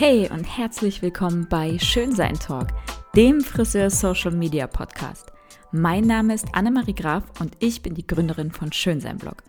[0.00, 2.68] Hey und herzlich willkommen bei Schönsein Talk,
[3.14, 5.30] dem Friseur Social Media Podcast.
[5.72, 9.42] Mein Name ist Annemarie Graf und ich bin die Gründerin von Schönsein Blog.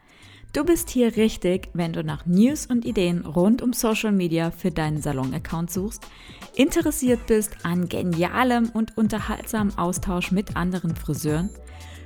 [0.51, 4.71] Du bist hier richtig, wenn du nach News und Ideen rund um Social Media für
[4.71, 6.05] deinen Salon-Account suchst,
[6.53, 11.49] interessiert bist an genialem und unterhaltsamem Austausch mit anderen Friseuren,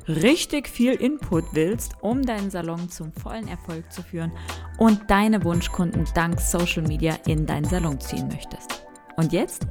[0.07, 4.31] richtig viel Input willst, um deinen Salon zum vollen Erfolg zu führen
[4.77, 8.85] und deine Wunschkunden dank Social Media in deinen Salon ziehen möchtest.
[9.17, 9.65] Und jetzt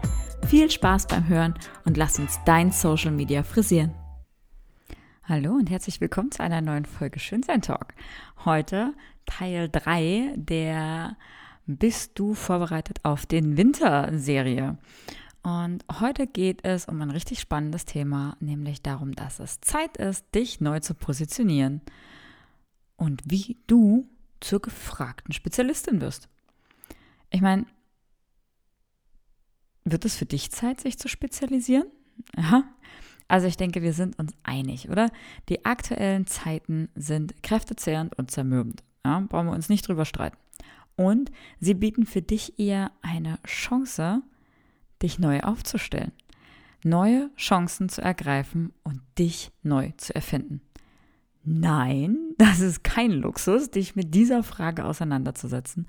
[0.49, 3.93] viel Spaß beim Hören und lass uns dein Social Media frisieren.
[5.27, 7.95] Hallo und herzlich willkommen zu einer neuen Folge Schönsein Talk.
[8.45, 8.93] Heute
[9.27, 11.17] Teil 3 der
[11.67, 14.77] Bist du vorbereitet auf den Winter Serie.
[15.45, 20.35] Und heute geht es um ein richtig spannendes Thema, nämlich darum, dass es Zeit ist,
[20.35, 21.83] dich neu zu positionieren
[22.97, 24.09] und wie du
[24.41, 26.31] zur gefragten Spezialistin wirst.
[27.29, 27.67] Ich meine,
[29.85, 31.89] wird es für dich Zeit, sich zu spezialisieren?
[32.39, 32.65] Ja.
[33.29, 35.11] Also ich denke, wir sind uns einig, oder?
[35.51, 38.83] Die aktuellen Zeiten sind kräftezehrend und zermürbend.
[39.05, 40.39] Ja, brauchen wir uns nicht drüber streiten.
[40.97, 44.23] Und sie bieten für dich eher eine Chance,
[45.03, 46.13] dich neu aufzustellen,
[46.83, 50.61] neue Chancen zu ergreifen und dich neu zu erfinden.
[51.45, 55.87] Nein, das ist kein Luxus, dich mit dieser Frage auseinanderzusetzen.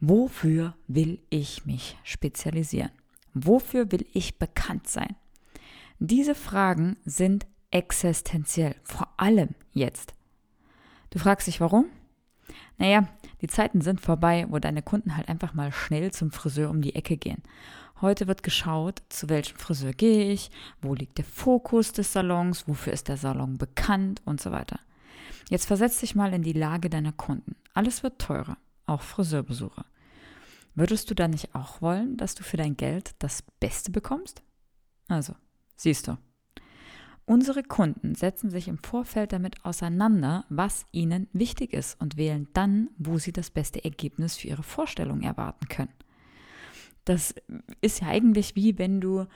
[0.00, 2.90] Wofür will ich mich spezialisieren?
[3.32, 5.16] Wofür will ich bekannt sein?
[5.98, 10.14] Diese Fragen sind existenziell, vor allem jetzt.
[11.10, 11.86] Du fragst dich warum?
[12.78, 13.08] Naja,
[13.40, 16.94] die Zeiten sind vorbei, wo deine Kunden halt einfach mal schnell zum Friseur um die
[16.94, 17.42] Ecke gehen.
[18.02, 20.50] Heute wird geschaut, zu welchem Friseur gehe ich,
[20.82, 24.80] wo liegt der Fokus des Salons, wofür ist der Salon bekannt und so weiter.
[25.48, 27.56] Jetzt versetz dich mal in die Lage deiner Kunden.
[27.72, 29.86] Alles wird teurer, auch Friseurbesuche.
[30.74, 34.42] Würdest du dann nicht auch wollen, dass du für dein Geld das Beste bekommst?
[35.08, 35.34] Also,
[35.76, 36.18] siehst du.
[37.24, 42.90] Unsere Kunden setzen sich im Vorfeld damit auseinander, was ihnen wichtig ist und wählen dann,
[42.98, 45.92] wo sie das beste Ergebnis für ihre Vorstellung erwarten können.
[47.06, 47.34] Das
[47.80, 49.26] ist ja eigentlich wie wenn du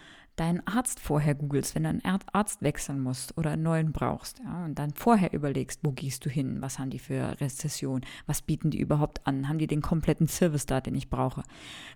[0.41, 4.38] deinen Arzt vorher googelst, wenn du einen Arzt wechseln musst oder einen neuen brauchst.
[4.38, 8.41] Ja, und dann vorher überlegst, wo gehst du hin, was haben die für Rezession, was
[8.41, 11.42] bieten die überhaupt an, haben die den kompletten Service da, den ich brauche.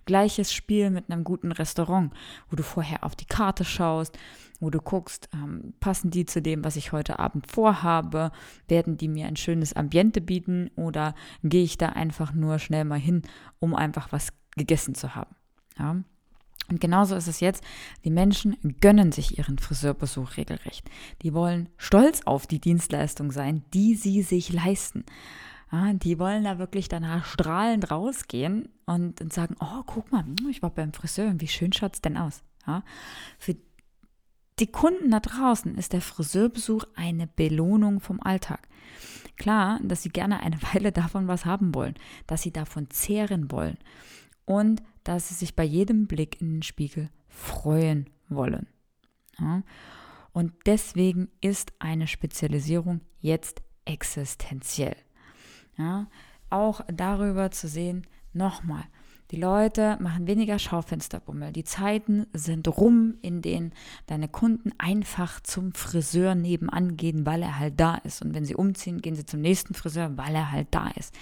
[0.05, 2.13] Gleiches Spiel mit einem guten Restaurant,
[2.49, 4.15] wo du vorher auf die Karte schaust,
[4.59, 8.31] wo du guckst, ähm, passen die zu dem, was ich heute Abend vorhabe,
[8.67, 12.99] werden die mir ein schönes Ambiente bieten oder gehe ich da einfach nur schnell mal
[12.99, 13.23] hin,
[13.59, 15.35] um einfach was gegessen zu haben.
[15.77, 16.03] Ja.
[16.69, 17.63] Und genauso ist es jetzt.
[18.03, 20.89] Die Menschen gönnen sich ihren Friseurbesuch regelrecht.
[21.21, 25.05] Die wollen stolz auf die Dienstleistung sein, die sie sich leisten.
[25.71, 30.61] Ja, die wollen da wirklich danach strahlend rausgehen und, und sagen, oh, guck mal, ich
[30.61, 32.43] war beim Friseur, wie schön schaut es denn aus?
[32.65, 32.83] Ja,
[33.37, 33.55] für
[34.59, 38.67] die Kunden da draußen ist der Friseurbesuch eine Belohnung vom Alltag.
[39.37, 43.77] Klar, dass sie gerne eine Weile davon was haben wollen, dass sie davon zehren wollen
[44.45, 48.67] und dass sie sich bei jedem Blick in den Spiegel freuen wollen.
[49.39, 49.63] Ja?
[50.33, 54.97] Und deswegen ist eine Spezialisierung jetzt existenziell.
[55.77, 56.07] Ja?
[56.49, 58.83] Auch darüber zu sehen, nochmal,
[59.31, 61.51] die Leute machen weniger Schaufensterbummel.
[61.51, 63.73] Die Zeiten sind rum, in denen
[64.05, 68.21] deine Kunden einfach zum Friseur nebenan gehen, weil er halt da ist.
[68.21, 71.13] Und wenn sie umziehen, gehen sie zum nächsten Friseur, weil er halt da ist.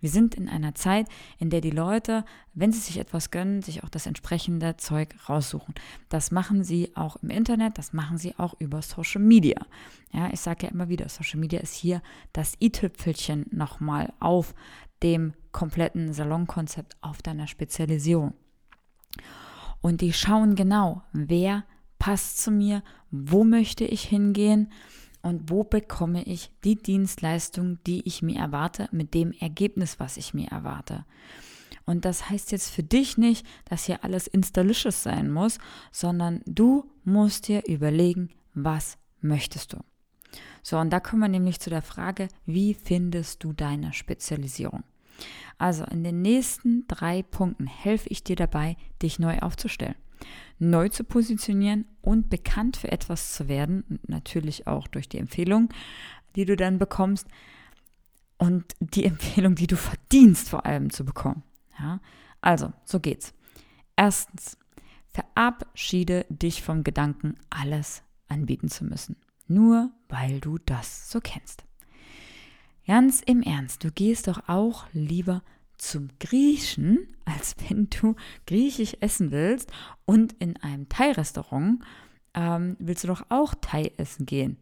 [0.00, 1.06] Wir sind in einer Zeit,
[1.38, 5.74] in der die Leute, wenn sie sich etwas gönnen, sich auch das entsprechende Zeug raussuchen.
[6.08, 9.64] Das machen sie auch im Internet, das machen sie auch über Social Media.
[10.12, 12.02] Ja, ich sage ja immer wieder, Social Media ist hier
[12.32, 14.54] das i-Tüpfelchen nochmal auf
[15.02, 18.34] dem kompletten Salonkonzept auf deiner Spezialisierung.
[19.80, 21.64] Und die schauen genau, wer
[21.98, 24.72] passt zu mir, wo möchte ich hingehen
[25.22, 30.34] und wo bekomme ich die Dienstleistung, die ich mir erwarte, mit dem Ergebnis, was ich
[30.34, 31.04] mir erwarte.
[31.84, 35.58] Und das heißt jetzt für dich nicht, dass hier alles installisches sein muss,
[35.90, 39.78] sondern du musst dir überlegen, was möchtest du.
[40.62, 44.84] So, und da kommen wir nämlich zu der Frage, wie findest du deine Spezialisierung?
[45.58, 49.94] Also in den nächsten drei Punkten helfe ich dir dabei, dich neu aufzustellen,
[50.58, 55.68] neu zu positionieren und bekannt für etwas zu werden, natürlich auch durch die Empfehlung,
[56.36, 57.28] die du dann bekommst
[58.38, 61.42] und die Empfehlung, die du verdienst vor allem zu bekommen.
[61.78, 62.00] Ja?
[62.40, 63.34] Also, so geht's.
[63.96, 64.56] Erstens,
[65.12, 69.16] verabschiede dich vom Gedanken, alles anbieten zu müssen,
[69.46, 71.64] nur weil du das so kennst.
[72.86, 75.42] Ganz im Ernst, du gehst doch auch lieber
[75.78, 79.70] zum Griechen, als wenn du griechisch essen willst
[80.04, 81.82] und in einem Thai-Restaurant
[82.34, 84.56] ähm, willst du doch auch Thai essen gehen.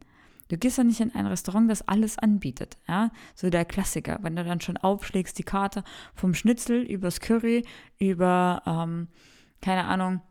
[0.49, 2.77] Du gehst ja nicht in ein Restaurant, das alles anbietet.
[2.89, 3.13] Ja?
[3.37, 5.85] So der Klassiker, wenn du dann schon aufschlägst, die Karte
[6.15, 7.65] vom Schnitzel übers Curry,
[7.99, 9.07] über, ähm,
[9.61, 10.23] keine Ahnung,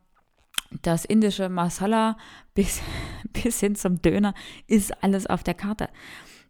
[0.81, 2.17] das indische Masala
[2.53, 2.81] bis,
[3.33, 4.33] bis hin zum Döner,
[4.67, 5.89] ist alles auf der Karte.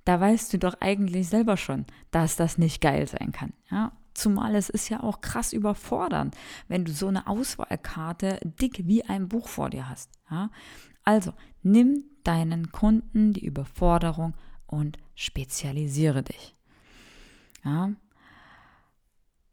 [0.10, 3.54] Da weißt du doch eigentlich selber schon, dass das nicht geil sein kann.
[3.70, 3.92] Ja?
[4.16, 6.36] Zumal es ist ja auch krass überfordernd,
[6.68, 10.10] wenn du so eine Auswahlkarte dick wie ein Buch vor dir hast.
[10.32, 10.50] Ja?
[11.04, 14.34] Also nimm deinen Kunden die Überforderung
[14.66, 16.56] und spezialisiere dich.
[17.64, 17.92] Ja?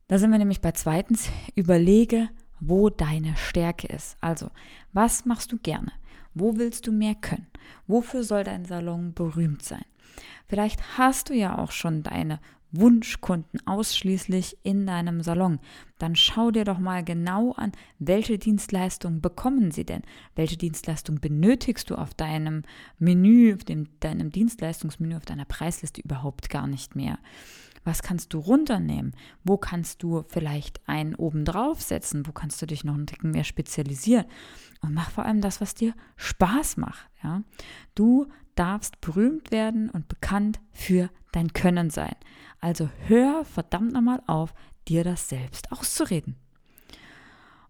[0.09, 2.31] Da sind wir nämlich bei zweitens, überlege,
[2.61, 4.17] wo deine Stärke ist.
[4.23, 4.51] Also,
[4.95, 5.93] was machst du gerne?
[6.33, 7.49] Wo willst du mehr können?
[7.87, 9.85] Wofür soll dein Salon berühmt sein?
[10.47, 12.41] Vielleicht hast du ja auch schon deine
[12.73, 15.61] Wunschkunden ausschließlich in deinem Salon,
[15.99, 20.03] dann schau dir doch mal genau an, welche Dienstleistung bekommen sie denn?
[20.35, 22.63] Welche Dienstleistung benötigst du auf deinem
[22.99, 27.19] Menü, auf dem, deinem Dienstleistungsmenü, auf deiner Preisliste überhaupt gar nicht mehr?
[27.85, 29.15] Was kannst du runternehmen?
[29.45, 32.27] Wo kannst du vielleicht einen oben drauf setzen?
[32.27, 34.27] Wo kannst du dich noch ein Ticken mehr spezialisieren?
[34.83, 37.09] Und mach vor allem das, was dir Spaß macht.
[37.23, 37.43] Ja?
[37.95, 38.27] Du
[38.57, 42.17] darfst berühmt werden und bekannt für dein Können sein.
[42.61, 44.55] Also hör verdammt nochmal auf,
[44.89, 46.37] dir das selbst auszureden.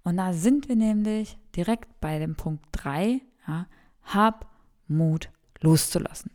[0.02, 3.20] Und da sind wir nämlich direkt bei dem Punkt 3.
[3.46, 3.66] Ja,
[4.04, 4.50] hab
[4.86, 5.30] Mut
[5.60, 6.30] loszulassen.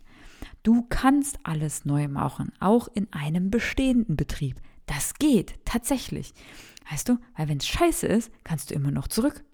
[0.62, 4.60] Du kannst alles neu machen, auch in einem bestehenden Betrieb.
[4.86, 6.34] Das geht tatsächlich.
[6.90, 9.44] Weißt du, weil wenn es scheiße ist, kannst du immer noch zurück.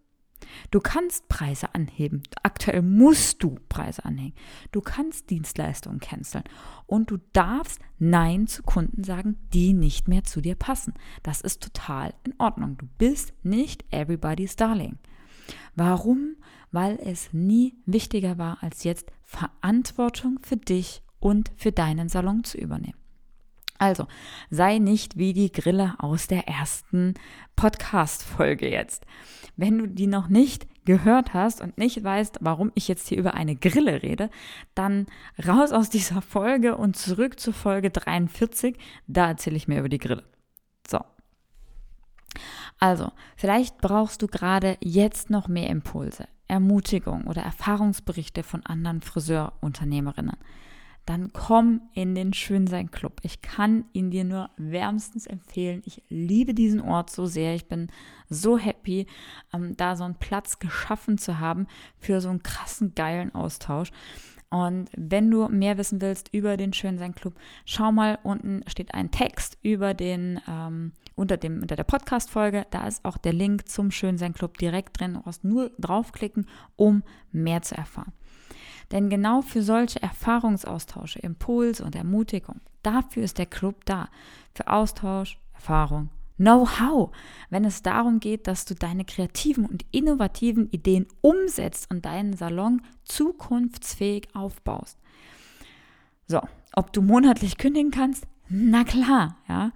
[0.71, 2.23] Du kannst Preise anheben.
[2.43, 4.35] Aktuell musst du Preise anhängen.
[4.73, 6.45] Du kannst Dienstleistungen canceln.
[6.87, 10.95] Und du darfst Nein zu Kunden sagen, die nicht mehr zu dir passen.
[11.23, 12.77] Das ist total in Ordnung.
[12.79, 14.99] Du bist nicht everybody's darling.
[15.75, 16.37] Warum?
[16.71, 22.59] Weil es nie wichtiger war, als jetzt Verantwortung für dich und für deinen Salon zu
[22.59, 22.99] übernehmen.
[23.79, 24.09] Also,
[24.51, 27.15] sei nicht wie die Grille aus der ersten
[27.55, 29.07] Podcast-Folge jetzt.
[29.57, 33.35] Wenn du die noch nicht gehört hast und nicht weißt, warum ich jetzt hier über
[33.35, 34.31] eine Grille rede,
[34.75, 35.07] dann
[35.47, 38.77] raus aus dieser Folge und zurück zur Folge 43.
[39.07, 40.25] Da erzähle ich mehr über die Grille.
[40.89, 40.99] So.
[42.81, 50.37] Also, vielleicht brauchst du gerade jetzt noch mehr Impulse, Ermutigung oder Erfahrungsberichte von anderen Friseurunternehmerinnen
[51.09, 53.21] dann komm in den Schönsein Club.
[53.23, 55.81] Ich kann ihn dir nur wärmstens empfehlen.
[55.87, 57.55] Ich liebe diesen Ort so sehr.
[57.55, 57.89] Ich bin
[58.29, 59.07] so happy,
[59.55, 61.67] ähm, da so einen Platz geschaffen zu haben
[61.99, 63.91] für so einen krassen, geilen Austausch.
[64.51, 67.35] Und wenn du mehr wissen willst über den Schönsein Club,
[67.65, 72.67] schau mal, unten steht ein Text über den, ähm, unter, dem, unter der Podcast-Folge.
[72.71, 75.15] Da ist auch der Link zum Schönsein Club direkt drin.
[75.15, 76.47] Du brauchst nur draufklicken,
[76.77, 77.03] um
[77.33, 78.13] mehr zu erfahren.
[78.91, 84.09] Denn genau für solche Erfahrungsaustausche, Impuls und Ermutigung, dafür ist der Club da.
[84.55, 87.11] Für Austausch, Erfahrung, Know-how,
[87.51, 92.81] wenn es darum geht, dass du deine kreativen und innovativen Ideen umsetzt und deinen Salon
[93.05, 94.99] zukunftsfähig aufbaust.
[96.29, 96.41] So,
[96.75, 98.29] ob du monatlich kündigen kannst?
[98.49, 99.73] Na klar, ja.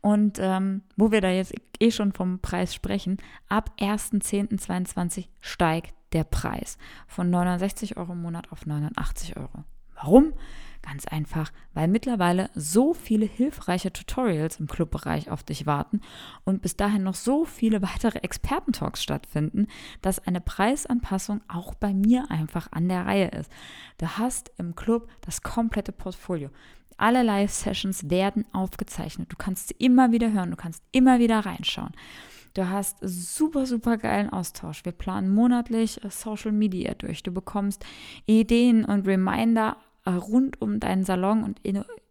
[0.00, 3.18] Und ähm, wo wir da jetzt eh schon vom Preis sprechen,
[3.48, 9.64] ab 1.10.22 steigt der Preis von 69 Euro im Monat auf 89 Euro.
[9.94, 10.32] Warum?
[10.80, 16.00] Ganz einfach, weil mittlerweile so viele hilfreiche Tutorials im Clubbereich auf dich warten
[16.44, 19.66] und bis dahin noch so viele weitere Expertentalks stattfinden,
[20.02, 23.50] dass eine Preisanpassung auch bei mir einfach an der Reihe ist.
[23.98, 26.50] Du hast im Club das komplette Portfolio.
[26.96, 29.32] Alle Live-Sessions werden aufgezeichnet.
[29.32, 31.92] Du kannst sie immer wieder hören, du kannst immer wieder reinschauen.
[32.58, 34.84] Du hast super, super geilen Austausch.
[34.84, 37.22] Wir planen monatlich äh, Social Media durch.
[37.22, 37.86] Du bekommst
[38.26, 41.60] Ideen und Reminder äh, rund um deinen Salon und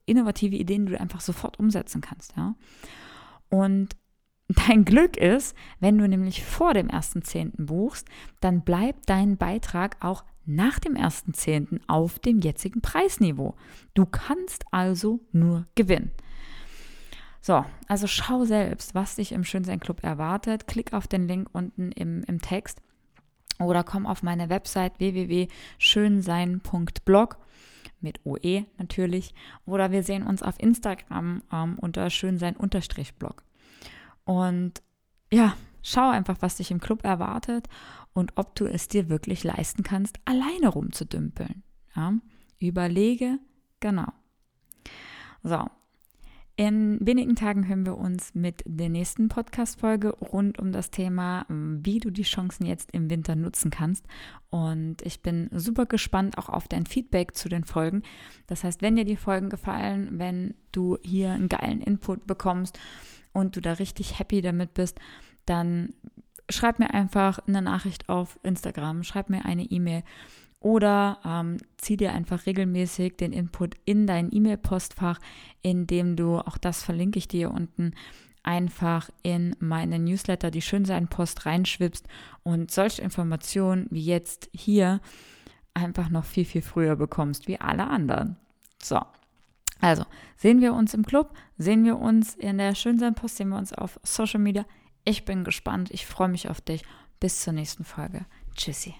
[0.05, 2.33] innovative Ideen, die du einfach sofort umsetzen kannst.
[2.37, 2.55] Ja?
[3.49, 3.97] Und
[4.69, 7.65] Dein Glück ist, wenn du nämlich vor dem 1.10.
[7.65, 8.07] buchst,
[8.39, 11.81] dann bleibt dein Beitrag auch nach dem 1.10.
[11.87, 13.55] auf dem jetzigen Preisniveau.
[13.93, 16.11] Du kannst also nur gewinnen.
[17.47, 20.67] So, also schau selbst, was dich im Schönsein Club erwartet.
[20.67, 22.81] Klick auf den Link unten im, im Text
[23.57, 27.37] oder komm auf meine Website www.schönsein.blog
[28.01, 29.33] mit OE natürlich.
[29.65, 33.43] Oder wir sehen uns auf Instagram ähm, unter schönsein-blog.
[34.25, 34.83] Und
[35.31, 37.69] ja, schau einfach, was dich im Club erwartet
[38.11, 41.63] und ob du es dir wirklich leisten kannst, alleine rumzudümpeln.
[41.95, 42.11] Ja?
[42.59, 43.39] Überlege,
[43.79, 44.11] genau.
[45.43, 45.69] So,
[46.59, 51.99] In wenigen Tagen hören wir uns mit der nächsten Podcast-Folge rund um das Thema, wie
[51.99, 54.07] du die Chancen jetzt im Winter nutzen kannst.
[54.49, 58.01] Und ich bin super gespannt auch auf dein Feedback zu den Folgen.
[58.47, 62.79] Das heißt, wenn dir die Folgen gefallen, wenn du hier einen geilen Input bekommst
[63.33, 64.99] und du da richtig happy damit bist,
[65.45, 65.93] dann
[66.49, 70.01] schreib mir einfach eine Nachricht auf Instagram, schreib mir eine E-Mail
[70.59, 75.19] oder ähm, zieh dir einfach regelmäßig den Input in dein E-Mail-Postfach,
[75.61, 77.93] indem du, auch das verlinke ich dir unten,
[78.43, 82.07] einfach in meine Newsletter, die Schönsein-Post reinschwipst
[82.43, 85.01] und solche Informationen wie jetzt hier
[85.73, 88.37] einfach noch viel, viel früher bekommst, wie alle anderen.
[88.81, 88.99] So.
[89.79, 90.05] Also,
[90.37, 93.99] sehen wir uns im Club, sehen wir uns in der Schönsein-Post, sehen wir uns auf
[94.03, 94.65] Social Media.
[95.03, 96.83] Ich bin gespannt, ich freue mich auf dich.
[97.19, 98.25] Bis zur nächsten Folge.
[98.55, 98.95] Tschüssi.